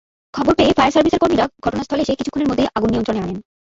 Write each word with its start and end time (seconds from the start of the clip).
খবর 0.33 0.53
পেয়ে 0.57 0.75
ফায়ার 0.77 0.93
সার্ভিসের 0.95 1.21
কর্মীরা 1.21 1.45
ঘটনাস্থলে 1.65 2.03
এসে 2.03 2.19
কিছুক্ষণের 2.19 2.49
মধ্যেই 2.49 2.71
আগুন 2.77 2.89
নিয়ন্ত্রণে 2.91 3.23
আনেন। 3.23 3.37